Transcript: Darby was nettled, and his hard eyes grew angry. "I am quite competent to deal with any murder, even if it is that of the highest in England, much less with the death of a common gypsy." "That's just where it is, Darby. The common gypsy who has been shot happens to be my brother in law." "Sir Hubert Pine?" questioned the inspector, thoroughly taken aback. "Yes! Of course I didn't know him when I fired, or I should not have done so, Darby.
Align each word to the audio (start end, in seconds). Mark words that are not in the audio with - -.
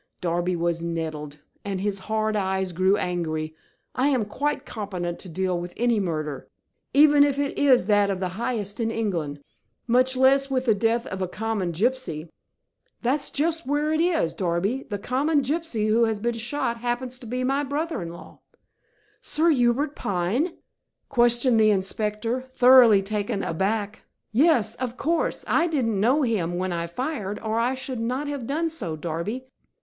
Darby 0.19 0.55
was 0.55 0.81
nettled, 0.81 1.37
and 1.63 1.79
his 1.79 1.99
hard 2.09 2.35
eyes 2.35 2.71
grew 2.73 2.97
angry. 2.97 3.53
"I 3.93 4.07
am 4.07 4.25
quite 4.25 4.65
competent 4.65 5.19
to 5.19 5.29
deal 5.29 5.59
with 5.59 5.75
any 5.77 5.99
murder, 5.99 6.47
even 6.91 7.23
if 7.23 7.37
it 7.37 7.55
is 7.55 7.85
that 7.85 8.09
of 8.09 8.19
the 8.19 8.29
highest 8.29 8.79
in 8.79 8.89
England, 8.89 9.43
much 9.85 10.17
less 10.17 10.49
with 10.49 10.65
the 10.65 10.73
death 10.73 11.05
of 11.05 11.21
a 11.21 11.27
common 11.27 11.71
gypsy." 11.71 12.29
"That's 13.03 13.29
just 13.29 13.67
where 13.67 13.93
it 13.93 14.01
is, 14.01 14.33
Darby. 14.33 14.87
The 14.89 14.97
common 14.97 15.43
gypsy 15.43 15.89
who 15.89 16.05
has 16.05 16.17
been 16.17 16.33
shot 16.33 16.77
happens 16.77 17.19
to 17.19 17.27
be 17.27 17.43
my 17.43 17.63
brother 17.63 18.01
in 18.01 18.11
law." 18.11 18.39
"Sir 19.21 19.51
Hubert 19.51 19.95
Pine?" 19.95 20.57
questioned 21.09 21.59
the 21.59 21.69
inspector, 21.69 22.41
thoroughly 22.49 23.03
taken 23.03 23.43
aback. 23.43 24.01
"Yes! 24.31 24.73
Of 24.77 24.97
course 24.97 25.45
I 25.47 25.67
didn't 25.67 25.99
know 26.01 26.23
him 26.23 26.55
when 26.57 26.73
I 26.73 26.87
fired, 26.87 27.37
or 27.43 27.59
I 27.59 27.75
should 27.75 27.99
not 27.99 28.27
have 28.27 28.47
done 28.47 28.71
so, 28.71 28.95
Darby. 28.95 29.45